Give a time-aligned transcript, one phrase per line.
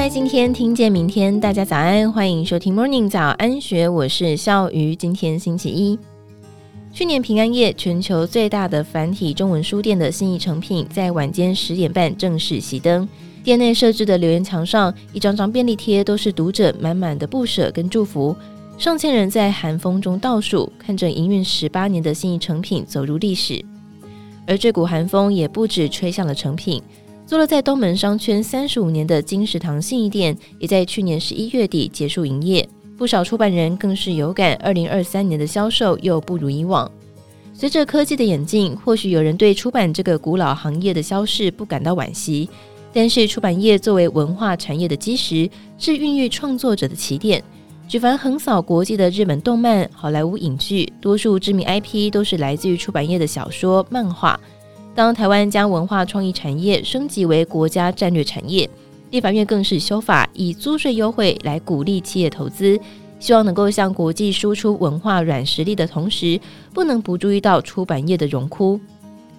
[0.00, 4.96] 在今天听见明天，大家早安，欢迎收听 Morning 早安学，我是笑鱼。
[4.96, 5.98] 今天星期一，
[6.90, 13.06] 去年平安夜，全球最大的繁体中文书店的信义成品在晚间十点半正式熄灯。
[13.44, 18.34] 店内设置的留言墙上，一张张便利贴都是读者满满的不舍跟祝福。
[18.78, 23.62] 上千人在寒风中倒数，看着营运十八年的信义成品走入历史。
[24.46, 26.82] 而这股寒风也不止吹向了成品。
[27.30, 32.68] 坐落在东门商圈三十五年的金石堂信义店，也在去年十一月底结束营业。
[32.98, 36.90] 不少出版人更是有感，二零二三年的销售又不如以往。
[37.54, 42.50] 随着科技的演进，或许有人对出版这个古老行业的消逝不感到惋惜，
[42.92, 47.40] 但是出版业作为文化产业的基石，是孕育创作者的起点。
[47.86, 54.38] 举凡横扫国际的日本动漫、好莱坞影剧，多数知名 IP 都是来自于出版业的小说、漫画。
[54.94, 58.68] 当台湾将文化创意产业升级为国家战略产业，
[59.10, 62.78] 立法院更是修法，以租税优惠来鼓励企业投资，
[63.18, 66.38] 希望能够向国际输出文化软实力的同时，
[66.74, 68.78] 不能不注意到出版业的荣枯。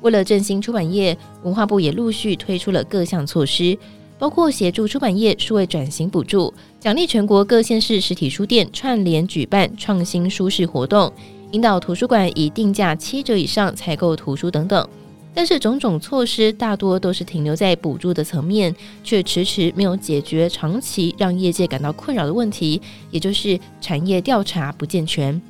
[0.01, 3.77] 为了振兴出版业，文化部也陆续推出了各项措施，
[4.17, 11.11] 包括协助出版业数位转型补助、奖励全国各县市实体书店串联举办创新书市活动、
[11.51, 14.87] 引导图书馆以定价七折以上采购图书等等。
[15.33, 25.41] 但是种种措施大多都是停留在补助的层面，却迟迟没有解决长期让业界感到困扰的问题，也就是产业调查不健全。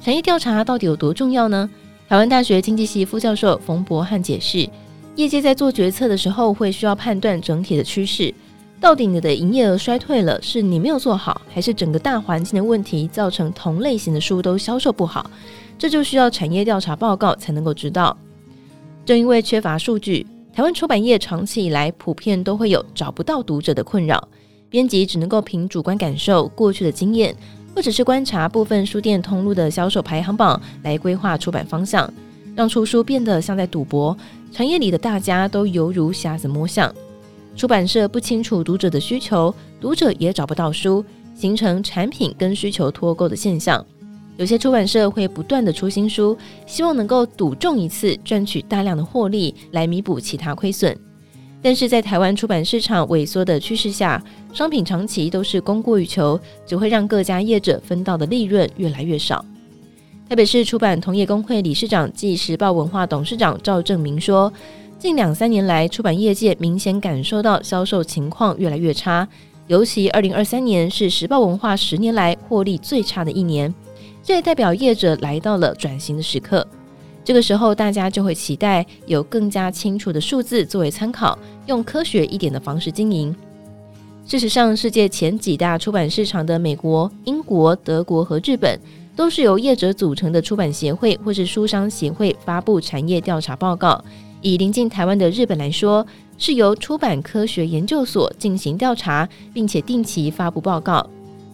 [0.00, 1.68] 产业调查到底有多重要呢？
[2.08, 4.68] 台湾大学经济系副教授冯博汉解释，
[5.16, 8.32] 业界在做决策的时候会需要判断整体的趋势，
[8.80, 15.30] 到底你的营业额衰退了，是你没有做好，还是整个大环境的问题造成同类型的书都销售不好？
[15.78, 18.16] 这就需要产业调查报告才能够知道。
[19.10, 24.28] 正因为缺乏数据，台湾出版业长期以来普遍都会有找不到读者的困扰。
[24.68, 27.34] 编辑只能够凭主观感受、过去的经验，
[27.74, 32.08] 或者是观察部分书店通路的销售排行榜来规划出版方向，
[32.54, 34.16] 让出书变得像在赌博。
[34.52, 36.94] 产业里的大家都犹如瞎子摸象，
[37.56, 41.04] 出版社不清楚读者的需求，读者也找不到书，
[41.34, 43.84] 形成产品跟需求脱钩的现象。
[44.40, 46.34] 有些出版社会不断的出新书，
[46.64, 50.96] 希望能够赌中一次，赚取大量的获利来弥补其他亏损。
[51.60, 54.24] 但是在台湾出版市场萎缩的趋势下，
[54.54, 59.44] 商品长期都是供过于求，只会让各家业者分到的利润越来越少。
[60.26, 64.50] 台北市出版同业公会理事长暨时报文化董事长赵正明说，
[64.98, 69.28] 近两三年来，出版业界明显感受到销售情况越来越差，
[69.66, 73.70] 尤其二零二三年是时报文化十年来获利最差的一年。
[74.30, 76.64] 这也代表业者来到了转型的时刻，
[77.24, 81.36] 这个时候大家就会期待有更加清楚的数字作为参考，
[81.66, 83.34] 用科学一点的方式经营。
[84.24, 88.78] 事实上，世界前几大出版市场的美国、英国、德国和日本，
[89.16, 94.00] 都是由业者组成的出版协会或是书商协会发布产业调查报告。
[94.42, 96.06] 以临近台湾的日本来说，
[96.38, 101.04] 是由出版科学研究所进行调查，并且定期发布报告。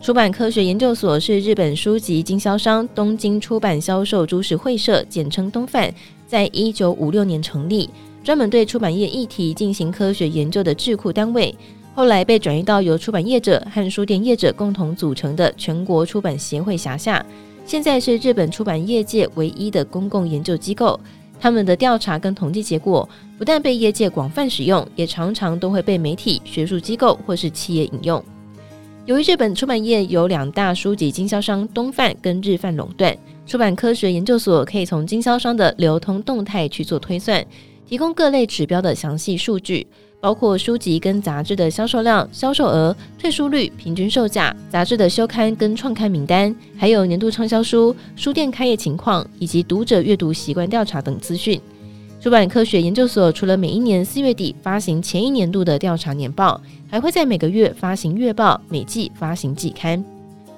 [0.06, 5.92] 出版科学研究所是日本书籍经销商东京出版销售株式会社，简称东贩，
[6.28, 7.90] 在一九五六年成立，
[8.22, 11.52] 专门对出版业议题进行科学研究的智库单位。
[11.92, 17.26] 后来被转移到由出版业者和书店业者共同组成的全国出版协会辖下。
[17.64, 21.00] 现在是日本出版业界唯一的公共研究机构。
[21.40, 28.24] 他们的调查跟统计结果不但被业界广泛使用，也常常都会被媒体、学术机构或是企业引用。
[29.06, 37.46] 由于日本出版业有两大书籍经销商东贩跟日贩垄断，出版科学研究所可以从经销商的流通动态去做推算，
[37.86, 39.86] 提供各类指标的详细数据，
[40.20, 51.60] 包括书籍跟杂志的销售量、销售额、退书率、平均售价、杂志的休刊跟创刊名单，还有年度畅销书、书店开业情况以及读者阅读习惯调查等资讯。
[52.18, 60.02] 出版科学研究所除了每一年四月底发行前一年度的调查年报，还会在每个月发行月报，每季发行季刊。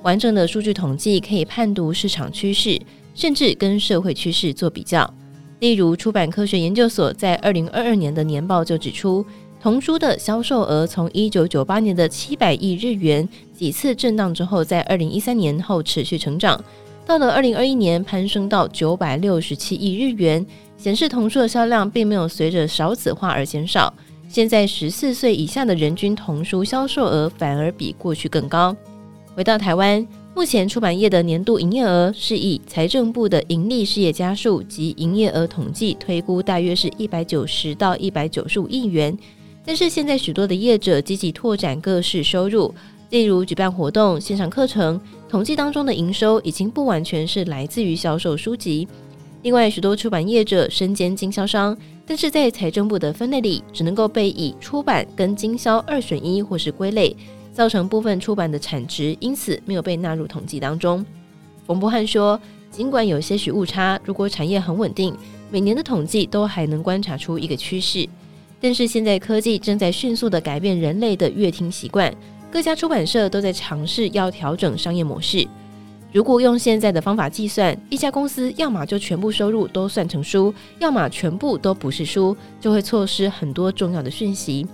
[0.03, 2.81] 完整的数据统计可以判读市场趋势，
[3.15, 5.13] 甚至跟社会趋势做比较。
[5.59, 9.27] 例如，出版科学研究所在二零二二年的年报就指出，
[9.61, 16.65] 童书的销售额从一九九八年的七百亿日元几次震荡之后，在二零一三年后持续成长，
[17.09, 20.45] 到了二零二一年攀升到九百六十七亿日元。
[20.77, 23.93] 显示童书的销量并没有随着少子化而减少，
[24.29, 28.77] 现在十四岁以下的人均童书销售额反而比过去更高。
[29.35, 30.07] 回到台湾，
[30.37, 39.17] 目前出版业的年度营业额是以财政部的盈利事业家数及营业额统计推估，大约是一百九十到一百九十五亿元。
[39.65, 42.73] 但是现在许多的业者积极拓展各式收入，
[43.11, 48.87] 例如举办活动、线上课程，统计当中的营收已经不完全是来自于销售书籍。
[49.43, 57.17] 另外，许多出版业者身兼经销商，但是在财政部的分类里，只能够被以出版跟经销二选一或是归类，
[57.53, 61.07] 造成部分出版的产值因此没有被纳入统计当中。
[61.67, 62.39] 冯柏翰说，
[62.71, 65.17] 尽管有些许误差，如果产业很稳定，
[65.51, 68.07] 每年的统计都还能观察出一个趋势。
[68.61, 72.13] 但是现在科技正在迅速地改变人类的阅听习惯，
[72.51, 75.47] 各家出版社都在尝试要调整商业模式。
[76.11, 84.67] 如果用现在的方法计算，一家公司要么就全部收入都算成书，要么全部都不是书，就会错失很多重要的讯息。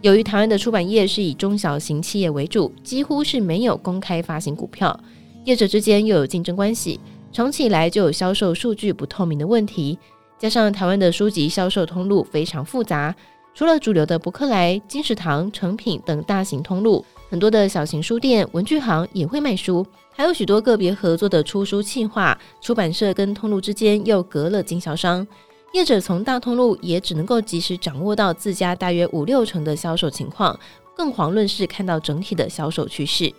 [0.00, 4.98] 由于台湾的出版业是以中小型企业为主，几乎是没有公开发行股票，
[5.44, 6.98] 业者之间又有竞争关系，
[7.30, 9.98] 长期以来就有销售数据不透明的问题。
[10.38, 13.14] 加上台湾的书籍销售通路非常复杂，
[13.54, 25.24] 除了主流的博克莱、金石堂、诚品等大型通路，很多的小型书店、文具行也会卖书，还有许多个别合作的出书企划，出版社跟通路之间又隔了经销商，
[25.72, 30.58] 业者从大通路也只能够及时掌握到自家大约五六成的销售情况，
[30.96, 33.32] 更遑论是看到整体的销售趋势。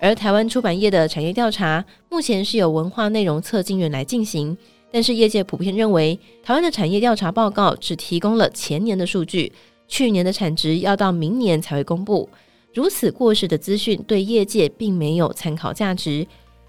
[0.00, 4.58] 而台湾出版业的产业调查，目前是由文化内容测进院来进行。
[4.92, 9.52] 但是业界普遍认为，台湾的产业调查报告只提供了前年的数据，
[9.86, 12.28] 去年的产值要到明年才会公布。
[12.72, 16.26] 如此过时的资讯对业界并没有参考价值。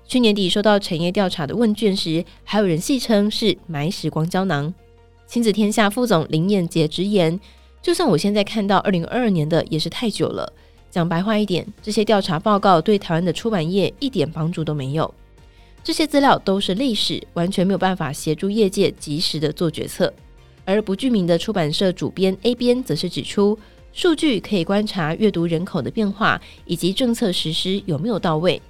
[0.07, 4.73] 去年底收到产业调查的问卷时，还有人戏称是埋时光胶囊。
[5.25, 7.39] 亲子天下副总林燕杰直言
[7.81, 10.51] ：“就算我现在看到二零二二年的，也是太久了。
[10.89, 15.13] 讲白话一点，这些调查报告对台湾的出版业一点帮助都没有。”
[15.83, 20.13] 这些资料都是历史，完全没有办法协助业界及时的做决策。
[20.63, 23.57] 而不具名的出版社主编 A 编则是指出，
[23.91, 28.61] 数据可以观察阅读人口的变化以及政策实施有没有到位。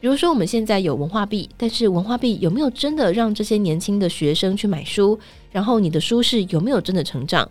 [0.00, 5.18] 比如说，我们现在有文化币，但是文化币有没有真的让这些年轻的学生去买书？
[5.50, 7.50] 然后你的书市有没有真的成长？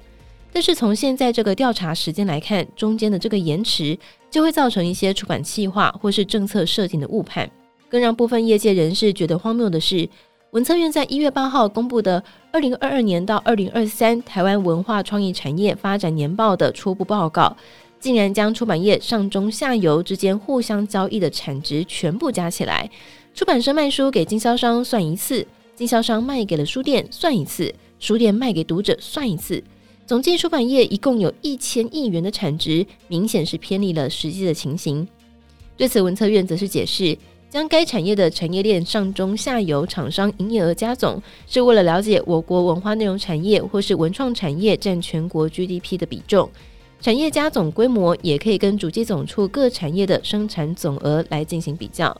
[0.51, 3.97] 但是从现在这个调查时间来看，中间的这个延迟
[4.29, 7.49] 就会造成一些出版计划或是政策设定的误判。
[7.93, 10.09] 更让部分业界人士觉得荒谬的是，
[10.49, 17.55] 文策院在一月八号公布的二零二二年到二零二三台湾文化创意产业发展年报的初步报告，
[17.99, 22.89] 竟然将出版业上中下游之间互相交易的产值全部加起来，
[23.35, 25.45] 出版社卖书给经销商算一次，
[25.75, 29.63] 经销商卖给了书店算一次，书店卖给读者算一次，
[30.07, 35.07] 总计出版业一共有一千亿元的产值，明显是偏离了实际的情形。
[35.77, 37.15] 对此，文策院则是解释。
[37.53, 46.49] 将该产业的产业链上中下游厂商营业额加总，是为了了解我国文化内容产业或是文创产业占全国 GDP 的比重。
[46.99, 52.19] 产业加总规模也可以跟主机总处各产业的生产总额来进行比较。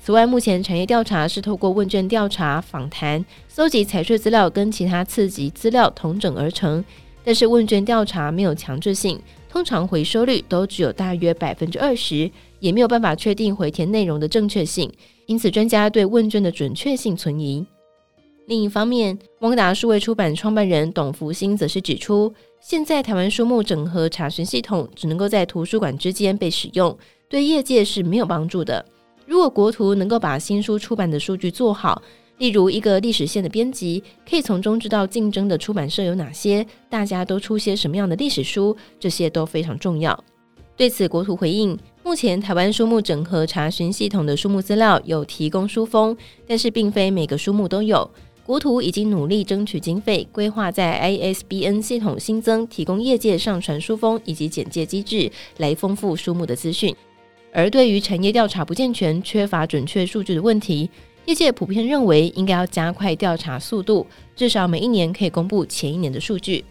[0.00, 6.84] 此外，目前产业调查是透过问卷调查、访谈、搜集财税资料跟其他次级资料统整而成，
[7.24, 12.30] 但是问卷调查没有强制性，通常回收率都只有大约百分之二十。
[12.60, 14.92] 也没有办法确定回填内容的正确性，
[15.24, 17.64] 因此专家对问卷的准确性存疑。
[18.48, 22.30] 另一方面，汪达数位出版创办人董福兴则是指出，
[22.60, 26.94] 现在台湾书目整合查询系统只能够在图书馆之间被使用，
[27.30, 28.84] 对业界是没有帮助的。
[29.24, 32.02] 如果国图能够把新书出版的数据做好，
[32.40, 40.18] 例如一个历史线的编辑，可以从中知道竞争的出版社有哪些，大家都出些什么样的历史书，这些都非常重要。
[40.74, 41.78] 对此，国图回应。
[42.02, 46.16] 目前台湾书目整合查询系统的书目资料有提供书封，
[46.46, 48.10] 但是并非每个书目都有。
[48.42, 56.96] 国图已经努力争取经费，规划在 ISBN 系统新增提供业界上传书封以及简介机制，来丰富书目的资讯。
[57.52, 60.88] 而对于产业调查不健全、缺乏准确数据的问题，
[61.30, 66.64] 业界普遍认为应该要加快调查速度，至少每一年可以公布前一年的数据。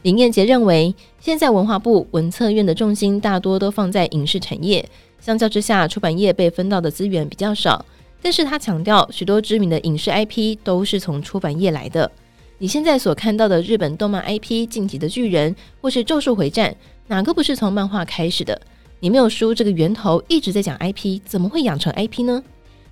[0.00, 4.82] 林彦杰认为，现在文化部文策院的重心大多都放在影视产业，
[5.20, 7.84] 相较之下，出版业被分到的资源比较少。
[8.22, 12.10] 但是他强调，许多知名的影视 IP 都是从出版业来的。
[12.56, 16.70] 你现在所看到的日本动漫 IP《进击的巨人》或是《咒术回战》，
[17.08, 18.58] 哪个不是从漫画开始的？
[19.00, 22.42] 你没有书这个源头一直在讲 IP，怎么会养成 IP 呢？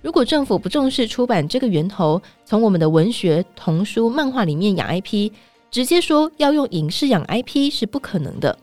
[0.01, 5.31] 如果政府不重视出版这个源头，从我们的文学、童书、漫画里面养 IP。
[5.69, 8.57] 直接说要用影视养 IP 是不可能的。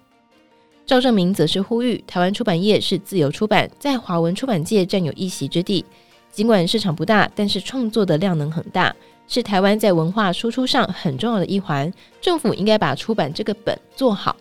[0.84, 5.82] 赵正明则是呼吁，台湾出版业是自由出版，在华文出版界占有一席之地。
[6.30, 8.94] 尽管市场不大，但是创作的量能很大，
[9.26, 11.90] 是台湾在文化输出上很重要的一环。
[12.20, 14.36] 政府应该把出版这个本做好。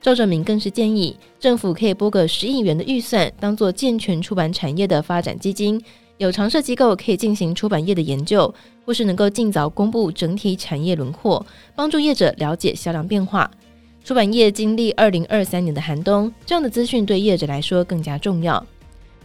[0.00, 5.80] 赵正明更是建议政府可以拨个十亿元的预算，当做健全出版产业的发展基金，
[6.18, 8.52] 有常设机构可以进行出版业的研究，
[8.84, 11.44] 或是能够尽早公布整体产业轮廓，
[11.76, 13.48] 帮助业者了解销量变化。
[14.04, 18.64] 出版业经历二零二三年的寒冬，这样的资讯对业者来说更加重要。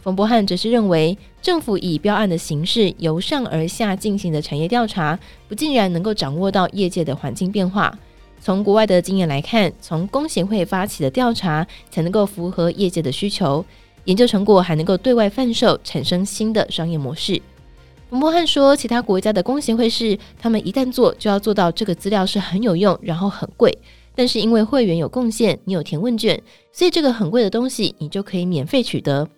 [0.00, 7.98] 冯博翰则是认为，政府以标案的形式由上而下进行的产业调查，不竟然能够掌握到业界的环境变化。
[8.38, 13.64] 从国外的经验来看，从工协会发起的调查才能够符合业界的需求，
[14.04, 17.40] 研究成果还能够对外贩售，产生新的商业模式。
[18.10, 23.76] 冯柏翰说，其他国家的工协会是，他们一旦做就要做到这个资料是很有用，然后很贵。
[24.14, 29.28] 但是因为会员有贡献，你有填问卷，所以这个很贵的东西你就可以免费取得。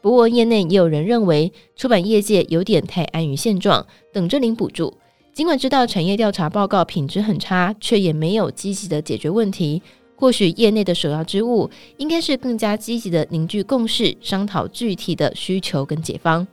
[0.00, 4.96] 不过业内也有人认为，出版业界有点太安于现状，等着领补助。
[5.34, 9.82] 尽管知道产业调查报告品质很差，却也没有积极的解决问题。
[10.16, 16.46] 或许业内的首要之务，应该是更加积极的凝聚共识，商讨具体的需求跟解方。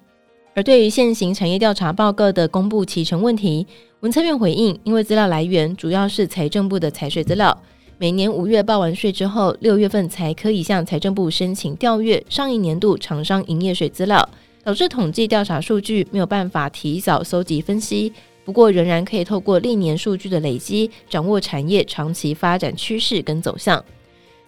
[0.54, 3.66] 而对于现行产业调查报告的公布期程问题，
[4.02, 7.58] 文策院回应，因为资料来源主要是财政部的财税资料，
[7.98, 14.30] 每年五月报完税之后，六月份才可以向财政部申请调阅上一年度厂商营业税资料，
[14.64, 18.14] 导致统计调查数据没有办法提早搜集分析。
[18.46, 23.84] 不过，仍然可以透过历年数据的累积，掌握产业长期发展趋势跟走向。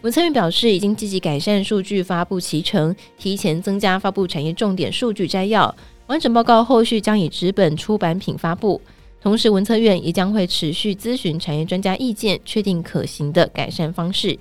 [0.02, 5.74] 文策院表示，已经积极改善数据发布期程，提前增加发布产业重点数据摘要。
[6.08, 8.80] 完整报告后续将以纸本出版品发布，
[9.22, 14.38] 同时文策院也将会持续咨询产业专家意见，确定可行的改善方式。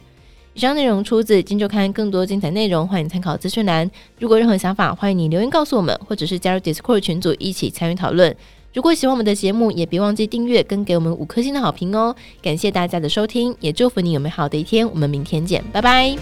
[0.53, 3.91] 以上内容出自《金周刊》，更多精彩内容欢迎参考资讯栏。
[4.19, 8.37] 如果任何想法，欢迎你留言告诉我们，或者是加入 Discord 群组一起参与讨论。
[8.75, 12.13] 如果喜欢我们的节目，也别忘记订阅跟给我们五颗星的好评哦。
[12.43, 14.85] 感谢大家的收听，也祝福你有美好的一天。
[14.91, 16.17] 我们明天见，拜拜。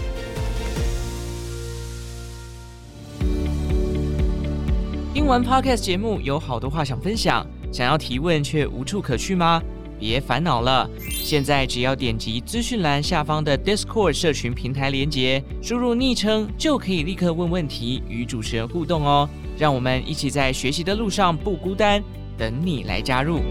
[5.15, 9.59] 听完 Podcast 节目，有好多话想分享，想要提问却无处可去吗？
[9.99, 19.27] 别烦恼了，现在只要点击资讯栏下方的 Discord 社群平台连接，输入昵称就可以立刻问问题，与主持人互动哦。
[19.57, 22.03] 让我们一起在学习的路上不孤单，
[22.37, 23.41] 等你来加入。